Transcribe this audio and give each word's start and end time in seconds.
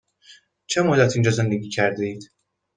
چه 0.67 0.81
مدت 0.81 1.13
اینجا 1.15 1.31
زندگی 1.31 1.69
کرده 1.69 2.05
اید؟ 2.05 2.31